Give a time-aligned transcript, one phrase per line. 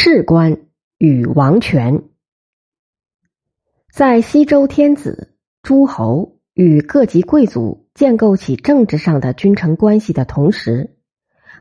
[0.00, 0.60] 士官
[0.96, 2.04] 与王权，
[3.92, 10.96] 在西周天子、诸侯与各级贵族建构起政治上的君臣关系的同时，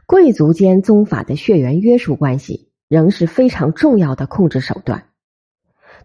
[0.06, 5.10] 贵族间宗法的血缘约束关系仍是非常重要的控制手段。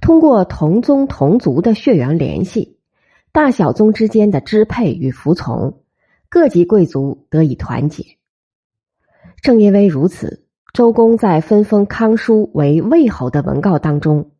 [0.01, 2.79] 通过同宗同族的血缘联系，
[3.31, 5.83] 大小宗之间的支配与服从，
[6.31, 8.17] 各级贵族得以团结。
[9.43, 10.49] 正因为如此。
[10.73, 14.31] 周公在分封康叔为魏侯的文告当中，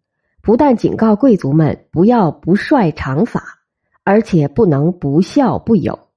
[0.41, 3.59] 不但警告贵族们不要不率常法，
[4.03, 6.09] 而且不能不孝不友。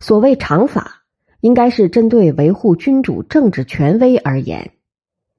[0.00, 1.04] 所谓常法，
[1.40, 4.72] 应该是针对维护君主政治权威而言；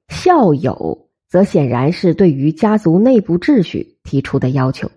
[0.08, 4.90] 孝友，则显然是对于家族内部秩序提出的要求。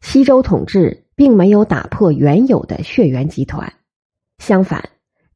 [0.00, 3.72] 西周统治并没有打破原有的血缘集团，
[4.38, 4.90] 相反，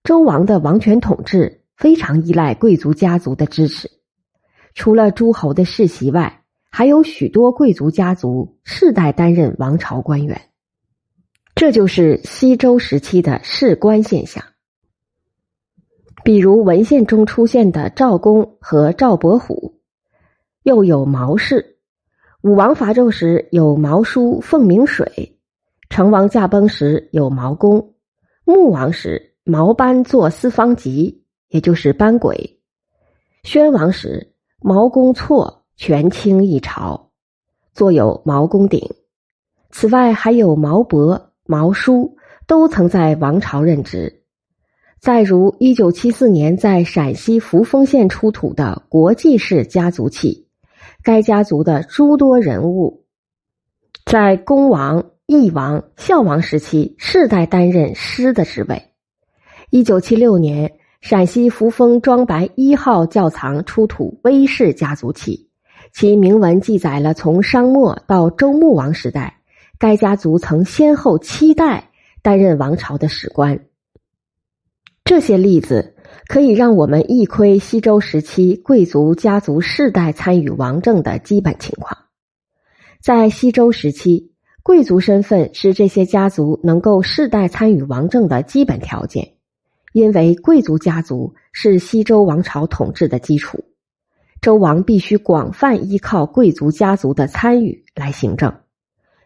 [0.04, 1.62] 周王的王权统治。
[1.76, 3.90] 非常依赖贵族家族的支持，
[4.74, 10.40] 除了诸侯的世袭外，还有许多贵族家族世代担任王朝官员。
[11.54, 14.42] 这就是西周时期的世官现象。
[16.24, 19.80] 比如文献中出现的赵公和赵伯虎，
[20.62, 21.76] 又有毛氏；
[22.42, 25.38] 武王伐纣时有毛叔凤鸣水，
[25.88, 27.94] 成王驾崩时有毛公，
[28.44, 31.25] 穆王时毛班做四方吉。
[31.48, 32.58] 也就是班轨，
[33.44, 37.10] 宣王时毛公错权倾一朝，
[37.72, 38.90] 坐有毛公鼎。
[39.70, 42.16] 此外还有毛伯、毛叔，
[42.48, 44.24] 都曾在王朝任职。
[44.98, 50.48] 再如一九七四年在陕西扶风县出土的国际式家族器，
[51.04, 53.04] 该家族的诸多人物，
[54.04, 58.90] 在恭王、义王、孝王时期世代担任师的职位。
[59.70, 60.78] 一九七六年。
[61.00, 65.48] 陕西扶风庄白一号窖藏出土威氏家族器，
[65.92, 69.40] 其铭文记载了从商末到周穆王时代，
[69.78, 71.90] 该家族曾先后七代
[72.22, 73.60] 担任王朝的史官。
[75.04, 75.94] 这些例子
[76.26, 81.96] 可以让我们一窥西周时期贵族家族世代参与王政的基本情况。
[83.00, 84.32] 在西周时期，
[84.64, 89.35] 贵族身份是这些家族能够世代参与王政的基本条件。
[89.96, 93.64] 因为贵族家族是西周王朝统治的基础，
[94.42, 98.54] 周王必须广泛依靠贵族家族的参与来行政。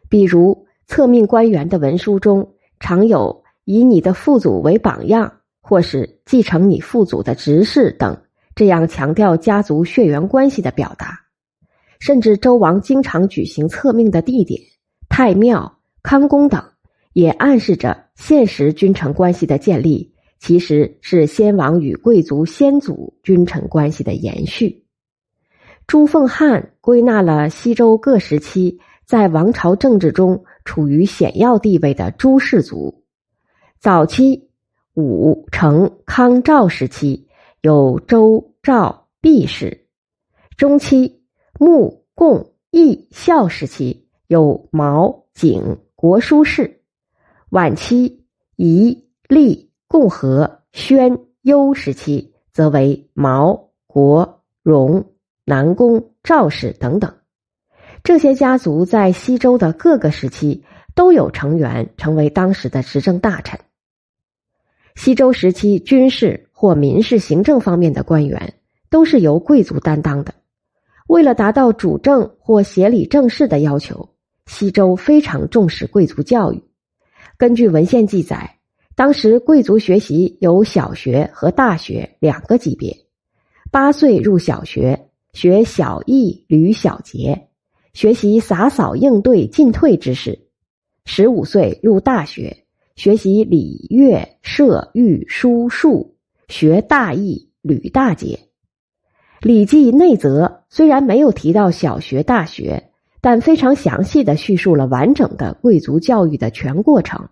[0.09, 8.17] 比如，册命官员的文书中常有以你的父祖为榜样，或是继承你父祖的执事等
[8.55, 11.19] 这样强调家族血缘关系的表达。
[11.99, 14.63] 甚至周王经常举行册命的地点
[15.09, 16.63] 太庙、康宫等，
[17.13, 20.10] 也暗示着现实君臣关系的建立。
[20.41, 24.87] 其实是先王与贵族先祖君臣关系的延续。
[25.87, 33.05] 朱凤汉归纳了西周各时期在王朝政治中处于显要地位的诸氏族。
[33.79, 34.51] 早期
[34.95, 37.29] 武、成、康、赵时期
[37.61, 39.87] 有周、赵、毕氏；
[40.57, 41.23] 中期
[41.59, 46.81] 穆、共、义、孝时期有毛、景、国叔氏；
[47.51, 48.25] 晚期
[48.57, 49.70] 夷、厉。
[49.93, 55.07] 共和、宣、幽时期，则为毛、国、荣、
[55.45, 57.17] 南宫、赵氏等等。
[58.05, 60.63] 这些家族在西周的各个时期
[60.95, 63.59] 都有成员成为当时的执政大臣。
[64.95, 68.55] 西周时期军事或民事行政方面的官员
[68.91, 70.35] 都是由贵族担当的。
[71.09, 74.11] 为了达到主政或协理政事的要求，
[74.47, 76.63] 西周非常重视贵族教育。
[77.37, 78.60] 根据文献记载。
[79.01, 82.95] 当时贵族学习有小学和大学两个级别，
[83.71, 87.49] 八岁入小学学小义吕小节，
[87.95, 90.35] 学习洒扫应对进退之事；
[91.07, 96.19] 十五岁入大学学习礼乐射御书数，
[96.49, 98.39] 学大义吕大节。
[99.47, 102.91] 《礼记内则》虽然没有提到小学、大学，
[103.23, 107.31] 但非常详细的叙述了完整的贵族教育的全过程。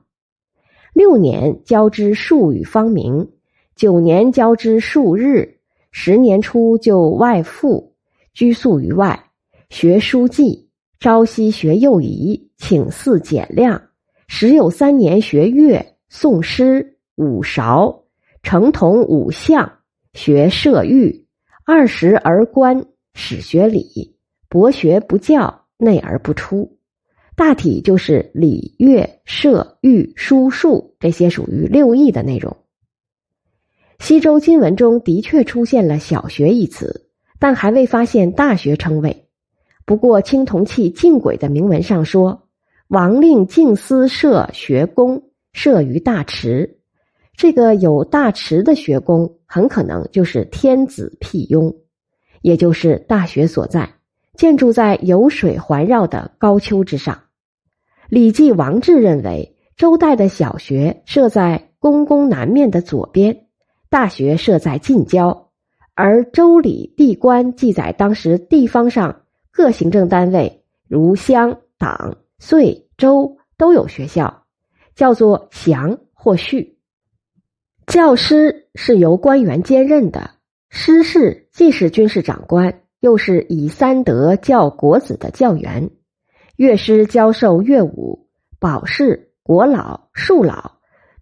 [0.95, 3.29] 六年教之数语方明，
[3.77, 5.59] 九年教之数日，
[5.93, 7.95] 十年初就外赴，
[8.35, 9.31] 居宿于外，
[9.71, 10.69] 学书记，
[10.99, 13.81] 朝夕学幼仪，请祀简量。
[14.27, 18.05] 时有三年学乐、诵诗、五韶，
[18.43, 19.71] 成同五项，
[20.15, 21.27] 学射御。
[21.65, 24.17] 二十而官，始学礼，
[24.49, 26.78] 博学不教，内而不出。
[27.39, 32.57] 大体就是礼乐射御书数这些属于六艺的内容。
[34.01, 37.07] 西周金文中的确出现了“小学”一词，
[37.39, 39.29] 但还未发现“大学”称谓。
[39.85, 42.49] 不过，青铜器晋轨的铭文上说
[42.89, 46.81] ：“王令敬司设学宫，设于大池。”
[47.39, 51.73] 这个有大池的学宫，很可能就是天子辟雍，
[52.43, 53.89] 也就是大学所在，
[54.35, 57.15] 建筑在有水环绕的高丘之上。
[58.09, 63.45] 《礼记·王志》认为，周代的小学设在宫宫南面的左边。
[63.91, 65.51] 大学设在近郊，
[65.95, 74.45] 而《周礼》地官记载，当时地方上各行政单位如乡、党、岁、州都有学校，
[74.95, 76.79] 叫做祥或序。
[77.87, 80.31] 教师是由官员兼任的，
[80.71, 85.91] 师事既是军事长官，又是以三德教国子的教员。
[86.59, 88.27] 乐师教授乐舞，
[88.59, 90.73] 保士、国老、庶老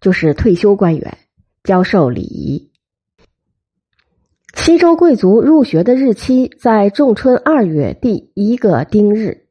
[0.01, 1.15] 就是退休官员。
[1.63, 2.71] 教授礼仪。
[4.55, 9.45] 西周贵族入学的日期在仲春二月第一个丁日。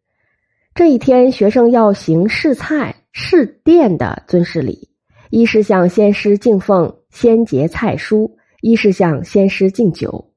[0.75, 4.89] 这一天，学生要行试菜、试殿的尊师礼：
[5.31, 8.29] 一是向先师敬奉先节菜蔬；
[8.61, 10.33] 一是向先师敬酒。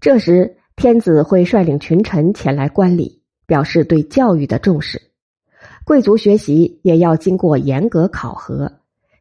[0.00, 5.00] 这时，天子会率领群臣前来观礼，表示对教育的重视。
[5.84, 8.72] 贵族学习也要经过严格考核。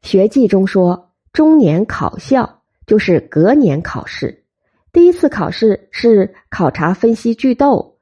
[0.02, 1.10] 学记中说。
[1.34, 4.44] 中年考校就是隔年考试，
[4.92, 7.96] 第一次考试是考察分析句读、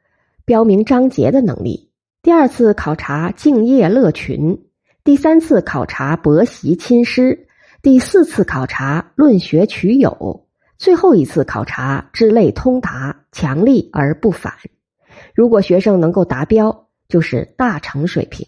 [0.43, 1.87] 标明章节的能力；
[2.21, 4.57] 第二次考察敬业乐群；
[5.05, 7.33] 第三次考察博习亲师；
[7.81, 10.45] 第四次考察论学取友；
[10.77, 14.53] 最后一次考察知类通达、强力而不反。
[15.33, 18.47] 如果学生能够达标，就是大成水平。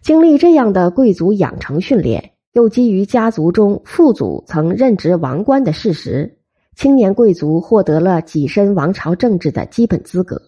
[0.00, 2.30] 经历这样的贵族养成训练。
[2.52, 6.36] 又基于家族中父祖曾任职王官的事实，
[6.76, 10.38] 青年贵族获得了跻身王朝政治的基本资格。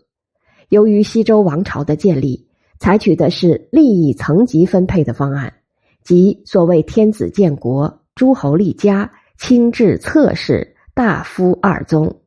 [0.69, 2.47] 由于西周王朝的建立
[2.79, 5.55] 采取的是利益层级分配的方案，
[6.03, 12.21] 即所谓天子建国、诸侯立家、亲治侧室、大夫二宗，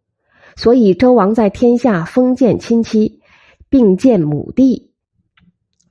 [0.58, 3.22] 所以周王在天下封建亲戚，
[3.70, 4.92] 并建母弟，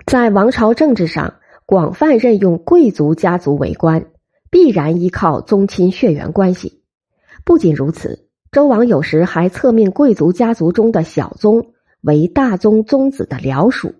[0.05, 1.37] 在王朝政治上。
[1.69, 4.07] 广泛任用贵族家族为官，
[4.53, 6.85] 必然依靠宗亲血缘关系。
[7.45, 11.73] 不仅如此，周王有时还册命贵族家族中的小宗
[12.03, 13.97] 为大宗宗子的僚属。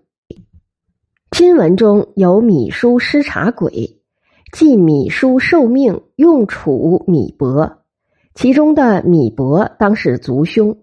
[1.29, 3.99] 金文中有米叔失察鬼，
[4.53, 7.79] 即米叔受命用处米伯，
[8.37, 10.77] 其中的米伯当是族兄。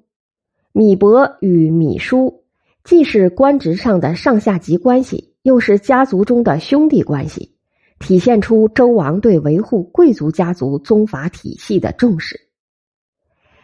[0.73, 2.43] 米伯与米叔
[2.83, 5.37] 既是官职上的上下级关系。
[5.43, 7.55] 又是家族中的兄弟关系，
[8.01, 12.49] 体现出周王对维护贵族家族宗法体系的重视。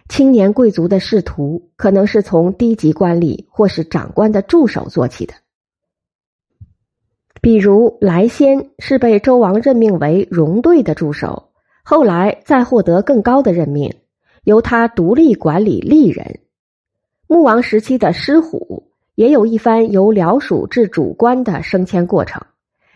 [0.09, 5.35] 青年贵族的仕途可能是从低级官吏或是长官的助手做起的，
[7.41, 11.50] 比如来仙是被周王任命为戎队的助手，
[11.91, 13.93] 后来再获得更高的任命，
[14.45, 16.39] 由他独立管理吏人。
[17.27, 18.93] 穆王时期的师虎。
[19.17, 22.41] 也有一番由僚属至主官的升迁过程。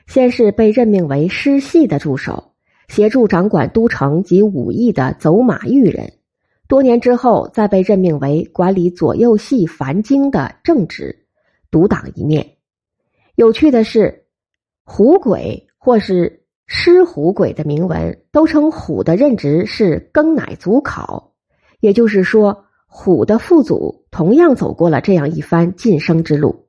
[0.06, 2.52] 先是被任命为师系的助手，
[2.87, 6.12] 协助掌管都城及武艺的走马御人。
[6.69, 11.27] 多年之后，再被任命为管理左右系繁经的正职，
[11.69, 12.48] 独当一面。
[13.34, 14.24] 有趣的是，
[14.84, 21.33] 虎鬼或是师虎鬼的铭文都称虎的任职是庚乃祖考，
[21.81, 22.65] 也就是说。
[22.97, 26.69] 虎的父祖同样走过了这样一番晋升之路。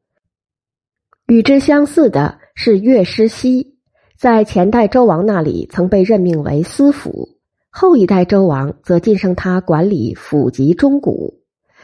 [1.27, 3.77] 与之相似的是，乐师西
[4.17, 7.37] 在前代周王那里曾被任命为司府，
[7.69, 11.43] 后一代周王则晋升他管理府及中谷。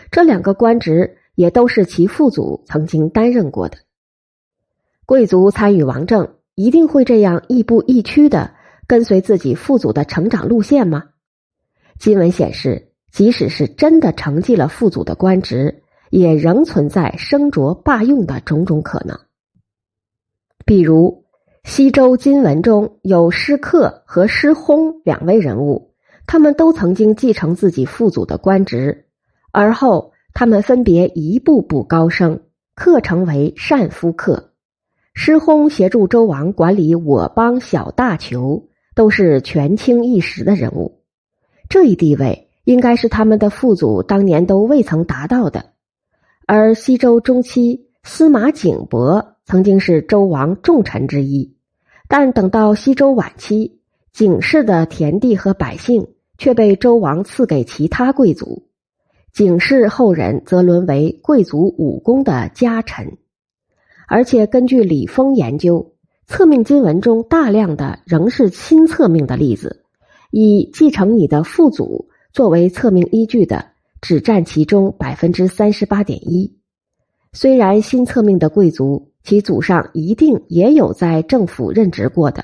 [0.10, 3.78] 这两个官职也都是其父祖曾经担任过的。
[5.06, 8.52] 贵族参与王政，一定会这样亦步亦趋的
[8.88, 11.06] 跟随自己父祖的成长路线吗？
[12.00, 12.88] 新闻显示。
[13.12, 19.20] 即使是真的承继了父祖的官职，也仍存在升擢罢用的种种可能。
[20.66, 21.26] 比如
[21.66, 25.94] 西周金文中有师克和师轰两位人物，
[26.26, 29.08] 他们都曾经继承自己父祖的官职，
[29.52, 32.40] 而后他们分别一步步高升，
[32.76, 34.51] 克成为善夫克。
[35.14, 38.64] 师轰协助周王管理我邦小大酋，
[38.96, 41.02] 都是权倾一时的人物，
[41.70, 42.48] 这一地位。
[42.64, 45.72] 应该是他们的父祖当年都未曾达到的，
[46.46, 51.56] 而西周中期司马景伯曾经是周王重臣之一，
[52.08, 53.82] 但等到西周晚期，
[54.14, 58.68] 景氏的田地和百姓却被周王赐给其他贵族，
[59.34, 63.18] 景氏后人则沦为贵族武功的家臣。
[64.14, 65.94] 而且根据李丰研究，
[66.28, 69.86] 册命金文中大量的仍是亲册命的例子，
[70.32, 73.66] 以继承你的父祖作为册命依据的，
[74.02, 76.54] 只占其中百分之三十八点一。
[77.32, 82.44] 虽然新册命的贵族其祖上一定也有在政府任职过的，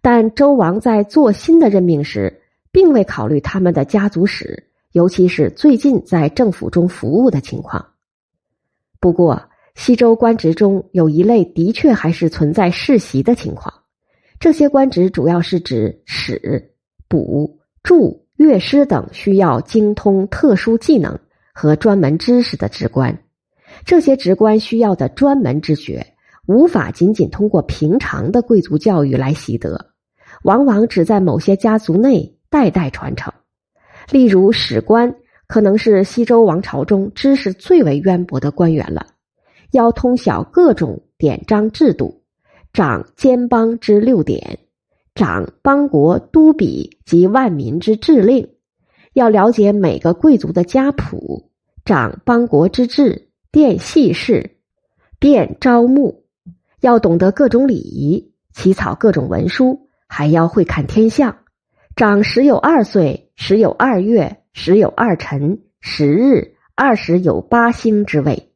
[0.00, 2.40] 但周王在做新的任命时，
[2.70, 7.84] 并未考虑他们的家族史，尤其是最近在政府中服务的情况。
[9.00, 9.49] 不过，
[9.82, 13.72] 西周官职中有一类的确还是存在世袭的情况，
[14.38, 16.74] 这些官职主要是指史、
[17.08, 21.18] 卜、祝、乐师等需要精通特殊技能
[21.54, 23.18] 和专门知识的职官。
[23.86, 26.06] 这些职官需要的专门之学，
[26.46, 29.92] 无法仅仅通过平常的贵族教育来习得，
[30.42, 33.32] 往往只在某些家族内代代传承。
[34.10, 35.14] 例如，史官
[35.46, 39.06] 可能是西周王朝中知识最为渊博的官员了。
[39.72, 42.22] 要通晓各种典章制度，
[42.72, 44.58] 掌兼邦之六典，
[45.14, 48.48] 掌邦国都比及万民之制令；
[49.12, 51.50] 要了解每个贵族的家谱，
[51.84, 54.56] 掌邦国之制，殿细事，
[55.20, 56.22] 殿招募；
[56.80, 61.38] 要懂得各种礼仪，起草各种文书，还要会看天象，
[61.94, 68.49] 长十有二岁，十有二月，十有二辰，十日，二十有八星之位。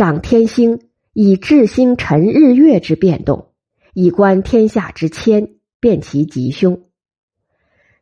[0.00, 0.80] 掌天星，
[1.12, 3.48] 以治星辰日月之变动，
[3.92, 6.84] 以观天下之谦，辨其吉凶。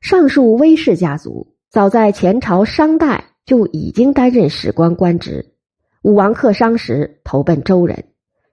[0.01, 5.55] 上述威氏家族早在前朝商代就已经担任史官官职。
[6.03, 8.05] 武王克商时投奔周人，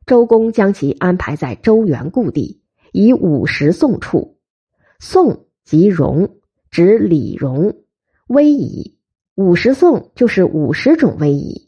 [0.07, 4.39] 周公将其安排在周原故地，以五十宋处。
[4.97, 6.39] 宋即戎，
[6.71, 7.75] 指礼容、
[8.25, 8.97] 威仪。
[9.35, 11.64] 五十宋就是五十种威仪。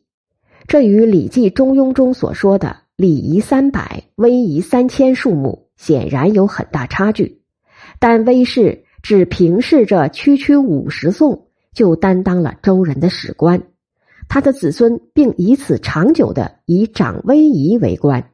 [0.68, 7.42] 这与《礼记·中庸》中所说的“礼仪三百，威仪三千”数目显然有很大差距，
[8.00, 13.64] 但威氏只平视着区区五十颂，就担当了周人的史官。
[14.28, 18.32] 他的子孙并以此长久的以掌威仪为官，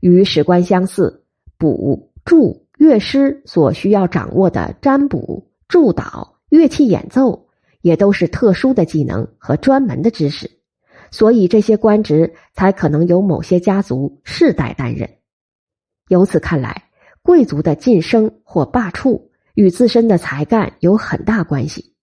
[0.00, 1.24] 与史官相似。
[1.56, 7.46] 卜、祝、乐师所需要掌握的占卜、祝祷、乐器演奏，
[7.80, 10.50] 也都是特殊的技能和专门的知识。
[11.12, 15.08] 所以这些官职才可能由某些家族世代担任。
[16.08, 16.88] 由此看来，
[17.22, 21.94] 贵族的晋升或罢黜与自身的才干有很大关系。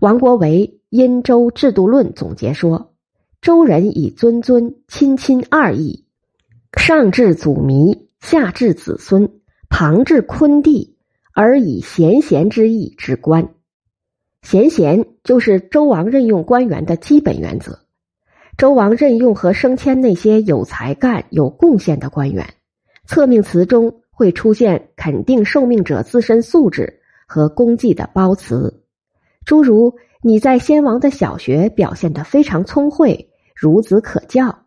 [0.00, 2.94] 王国维《殷周制度论》总结说
[3.42, 6.06] ：“周人以尊尊亲亲二义，
[6.78, 9.30] 上至祖弥，下至子孙，
[9.68, 10.96] 旁至昆弟，
[11.34, 13.54] 而以贤贤之意之官。
[14.40, 17.80] 贤贤就是周王任用官员的基本原则。”
[18.60, 22.46] 周王任用和升迁那些有才干、有贡献的官员，
[23.06, 28.84] 册命词中会出现肯定受命者自身素质和功绩的褒词，
[29.46, 34.66] 诸如“你在先王的小学表现得非常聪慧，孺子可教”，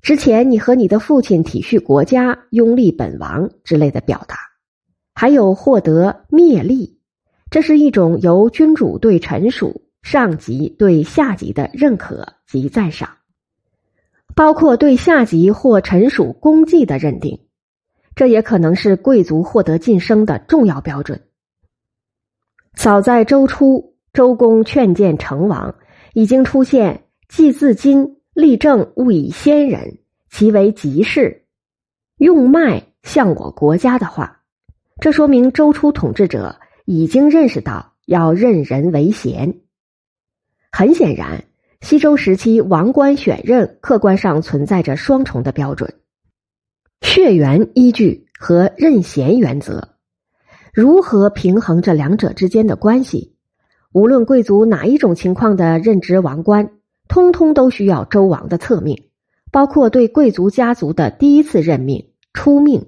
[0.00, 4.36] 之前你和你的父亲体恤国家、拥立本王之类的表达，
[5.16, 7.00] 还有获得灭力，
[7.50, 9.83] 这是一种由君主对臣属。
[10.04, 13.08] 上级对下级的认可及赞赏，
[14.36, 17.40] 包括对下级或臣属功绩的认定，
[18.14, 21.22] 这也可能是贵族获得晋升的重要标准。
[22.74, 25.74] 早在周初，周公劝谏成王，
[26.12, 31.46] 已经出现“既自今立政，勿以先人，其为吉事，
[32.18, 34.42] 用脉向我国家”的话。
[35.00, 39.60] 这说明周初统治者已经认识到要任人为贤。
[40.76, 41.44] 很显然，
[41.82, 45.94] 西周时期王官选任客观上存在着双重的标准：
[47.00, 49.90] 血缘依据和任贤原则。
[50.72, 53.36] 如何平衡这两者之间的关系？
[53.92, 56.72] 无论贵族哪一种情况的任职王官，
[57.06, 59.00] 通通都需要周王的册命，
[59.52, 62.84] 包括对贵族家族的第一次任命、初命，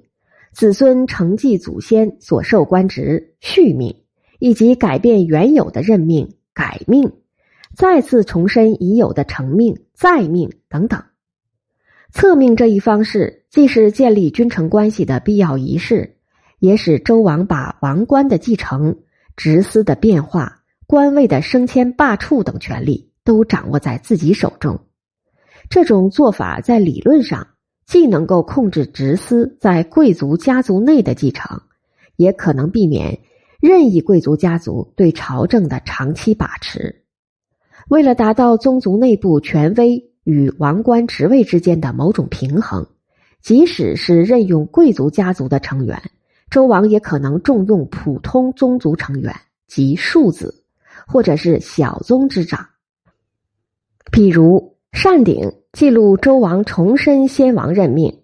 [0.52, 3.95] 子孙承继祖先所受官职续命，
[4.40, 7.12] 以及改变原有的任命改命。
[7.76, 11.04] 再次重申已有的成命、再命等等，
[12.11, 16.16] 册命这一方式既是建立君臣关系的必要仪式，
[16.59, 18.97] 也使周王把王冠的继承、
[19.37, 24.80] 职司的变化、官位的升迁罢黜等权利都掌握在自己手中。
[25.68, 27.47] 这种做法在理论上
[27.85, 31.61] 既能够控制职司在贵族家族内的继承，
[32.16, 33.21] 也可能避免
[33.61, 37.02] 任意贵族家族对朝政的长期把持。
[37.88, 42.87] 为了达到宗族内部权威与王冠职位之间的某种平衡，
[43.40, 46.02] 即使是任用贵族家族的成员，
[46.50, 49.35] 周王也可能重用普通宗族成员
[49.66, 50.64] 及庶子，
[51.07, 52.66] 或者是小宗之长。
[54.11, 58.23] 比如《善鼎》记录周王重申先王任命，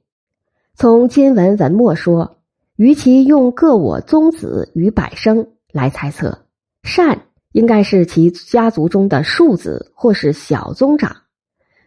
[0.75, 2.39] 从金文文末说。
[2.77, 6.47] 与其用各我宗子与百生来猜测，
[6.83, 11.17] 善应该是其家族中的庶子或是小宗长，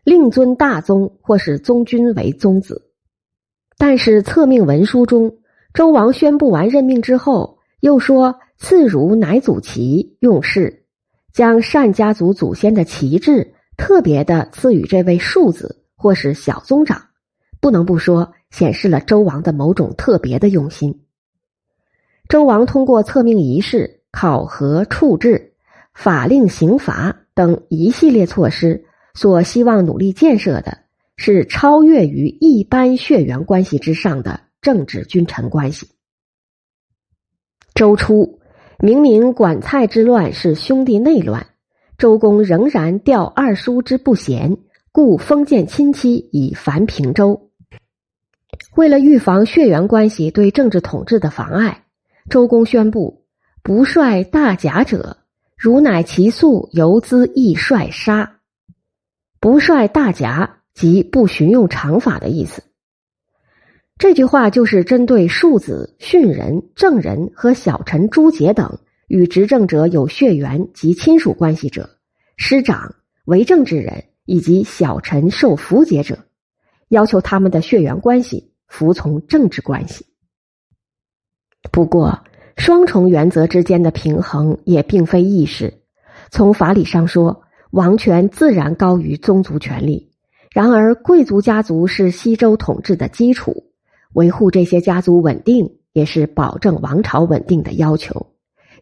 [0.03, 2.89] 另尊大宗或是宗君为宗子。
[3.77, 5.37] 但是册命文书中，
[5.73, 10.85] 周王宣布完任命之后，又说赐如乃祖旗用事，
[11.33, 17.01] 将单家族祖先的旗帜特别的赐予这位庶子或是小宗长，
[17.59, 18.33] 不能不说。
[18.51, 21.01] 显示了周王的某种特别的用心。
[22.29, 25.54] 周王通过册命仪式、考核、处置、
[25.95, 30.79] 法令、刑罚等一系列措施，所希望努力建设的
[31.15, 35.87] 是超越于一般血缘关系之上的政治君臣关系。
[37.73, 38.39] 周初，
[38.79, 41.47] 明明管蔡之乱是兄弟内乱，
[41.97, 44.57] 周公仍然调二叔之不贤，
[44.91, 47.51] 故封建亲戚以凡平周。
[48.75, 51.85] 为了预防血缘关系对政治统治的妨碍，
[52.29, 53.25] 周公宣布：
[53.63, 55.17] 不率大甲者，
[55.57, 58.39] 如乃其素游资亦率杀。
[59.39, 62.63] 不率大甲即不循用常法的意思。
[63.97, 71.97] 这句话就是针对庶子、训人、正人和小臣朱杰等与执政者有血缘及亲属关系者，
[72.37, 72.95] 师长、
[73.25, 76.25] 为政之人以及小臣受符节者，
[76.89, 78.51] 要求他们的血缘关系。
[78.67, 80.07] 服从政治关系，
[81.71, 82.24] 不过
[82.55, 85.73] 双重原则之间的平衡也并非易事。
[86.31, 90.09] 从法理上说，王权自然高于宗族权力；
[90.51, 93.65] 然而，贵族家族是西周统治的基础，
[94.13, 98.27] 维护这些家族稳定也是保证王朝稳定的要求。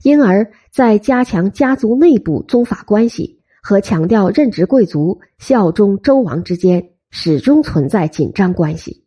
[0.04, 9.04] 因而，在加强家族内部宗法关系和强调任职贵族效忠周王之间，始终存在紧张关系。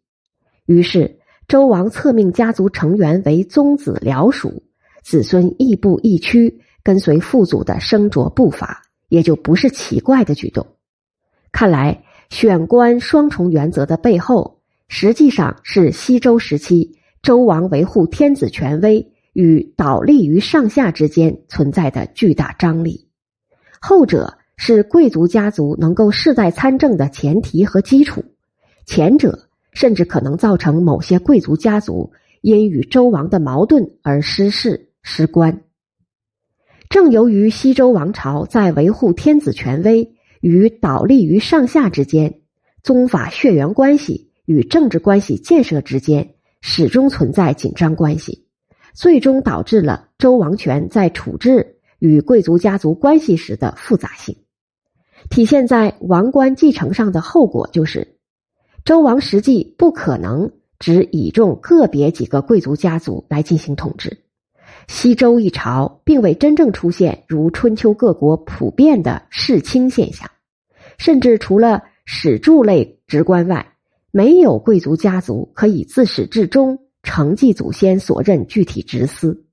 [0.67, 4.65] 于是，周王册命家族成员为宗子僚属，
[5.05, 10.67] 子孙亦步亦趋，跟随父祖的生着步伐，也就不是奇怪的举动。
[11.53, 23.09] 看来，选官双重原则的背后，实际上是西周时期周王维护天子权威与倒立于上下之间存在的巨大张力。
[23.81, 28.25] 后者是贵族家族能够世代参政的前提和基础，
[28.85, 29.46] 前者。
[29.77, 32.11] 甚至可能造成某些贵族家族
[32.41, 35.65] 因与周王的矛盾而失势失官。
[36.89, 42.41] 正由于西周王朝在维护天子权威与倒立于上下之间，
[42.83, 48.47] 宗法血缘关系与政治关系建设之间始终存在紧张关系，
[48.95, 54.39] 最终导致了周王权在处置与贵族家族关系时的复杂性。
[55.29, 58.16] 体现在王冠继承上的后果就是。
[58.87, 64.17] 周王实际不可能只倚重个别几个贵族家族来进行统治，
[64.87, 70.31] 西周一朝并未真正出现如春秋各国普遍的世卿现象，
[70.99, 73.73] 甚至除了史柱类职官外，
[74.13, 79.47] 没有贵族家族可以自始至终承继祖先所任具体职司。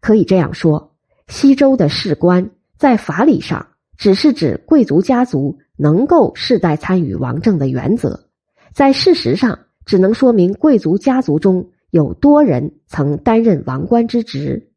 [0.00, 0.96] 可以这样说，
[1.28, 8.24] 西周的士官在法理上只是指贵族家族能够世代参与王政的原则。
[8.72, 14.70] 在事实上，只能说明贵族家族中有多人曾担任王冠之职。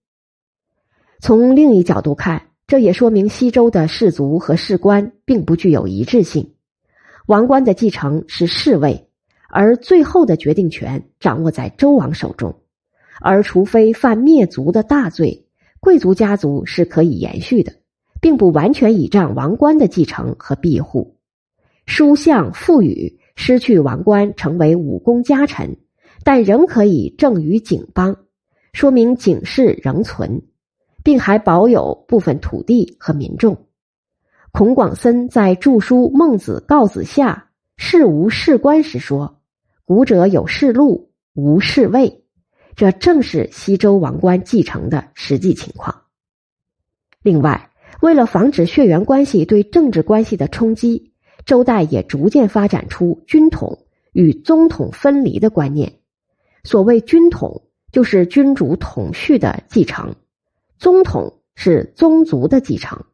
[1.20, 6.54] 从另一角度看，这也说明西周的士族和士官并不具有一致性。
[7.28, 9.08] 王冠的继承是士位，
[9.50, 12.56] 而最后的决定权掌握在周王手中。
[13.20, 15.46] 而除非犯灭族的大罪，
[15.80, 17.74] 贵族家族是可以延续的，
[18.20, 21.18] 并不完全倚仗王冠的继承和庇护。
[21.86, 23.20] 书相赋予。
[23.36, 25.78] 失去王冠，成为武功家臣，
[26.24, 28.18] 但仍可以正于景邦，
[28.74, 30.42] 说明景氏仍存，
[31.04, 33.66] 并还保有部分土地和民众。
[34.52, 37.48] 孔广森在著书《孟子告子下》
[37.82, 39.40] 事无事官时说
[39.86, 42.24] ：“古者有世禄，无世位。”
[42.76, 46.04] 这正是西周王冠继承的实际情况。
[47.22, 47.70] 另外，
[48.02, 51.11] 为了防止血缘关系对政治关系的冲击。
[51.46, 56.00] 周代也逐渐发展出军统与宗统分离的观念。
[56.64, 60.16] 所谓军统，就是君主统序的继承，
[60.78, 63.06] 宗统是宗族的继承。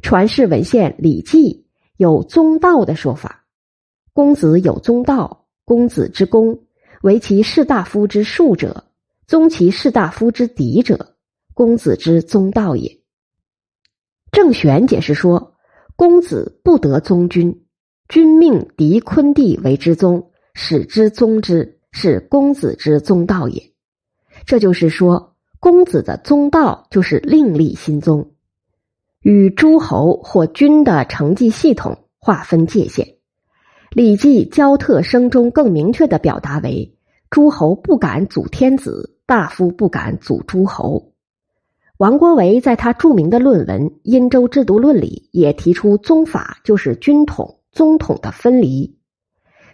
[0.00, 3.44] 传世文献《礼记》有宗道的说法，
[4.12, 6.58] 公子有宗道，公子之公，
[7.02, 8.84] 为其士大夫之庶者，
[9.26, 11.16] 宗其士大夫之嫡者，
[11.54, 13.00] 公子之宗道也。
[14.32, 15.51] 郑玄解释说，
[16.02, 17.62] 公子不得宗君，
[18.08, 23.62] 君命嫡昆弟为之宗，使之宗之，是公子之宗道也。
[24.44, 28.32] 这就是说，公子的宗道就是另立新宗，
[29.20, 33.06] 与诸侯或君的承继系统划分界限。
[33.90, 36.96] 《礼记·交特生》中更明确的表达为：
[37.30, 41.11] 诸侯不敢祖天子，大夫不敢祖诸侯。
[42.02, 48.98] 王国维在他著名的论文《殷周制度论》里也提出，宗法就是君统、宗统的分离。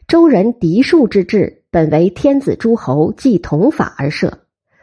[0.07, 4.41] 周人嫡庶之制本为天子诸侯继统法而设。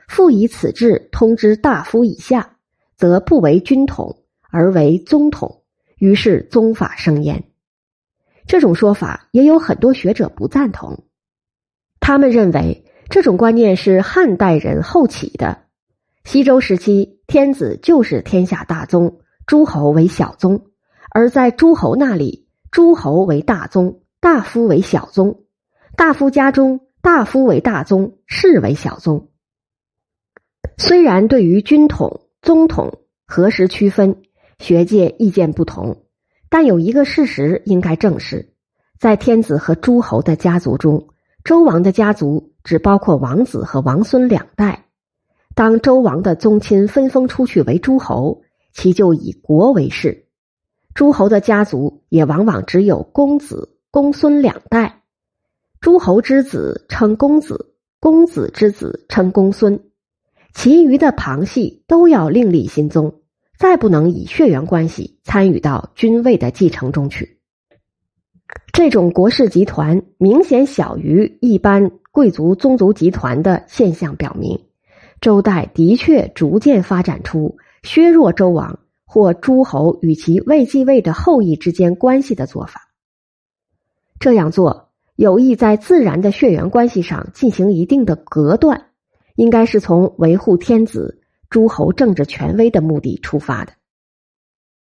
[0.07, 2.57] 复以此制通知大夫以下，
[2.97, 5.61] 则不为君统，而为宗统，
[5.99, 7.43] 于是宗法生焉。
[8.47, 11.03] 这种说法也有很多学者不赞同，
[11.99, 15.64] 他们认为这种观念是汉代人后起的。
[16.25, 20.57] 西周时期，天子就是天下大宗，诸侯为小宗；
[21.11, 25.43] 而在诸侯那里，诸侯为大宗，大夫为小宗；
[25.95, 29.29] 大夫家中，大夫为大宗，士为小宗。
[30.77, 34.23] 虽然对于军统、宗统何时区分，
[34.57, 36.05] 学界意见不同，
[36.49, 38.51] 但有一个事实应该正视：
[38.99, 41.07] 在天子和诸侯的家族中，
[41.43, 44.84] 周王的家族只包括王子和王孙两代。
[45.55, 48.41] 当周王的宗亲分封出去为诸侯，
[48.73, 50.25] 其就以国为氏；
[50.93, 55.01] 诸侯的家族也往往只有公子、公孙两代。
[55.79, 59.79] 诸侯之子称公子，公子之子称公孙。
[60.53, 63.21] 其余的旁系都要另立新宗，
[63.57, 67.39] 再不能以血缘关系参与到君位的继承中去。
[68.73, 74.65] 这种国氏集团明显小于一般贵族宗族集团的现象，表明
[75.21, 82.89] 周代的确逐渐发展出削弱周王或诸侯与其未继位的后裔之间关系的做法。
[84.19, 88.85] 这样做有意在自然的血缘关系上进行一定的隔断。
[89.35, 93.73] 应该是从维护天子、诸侯政治权威的目的出发的。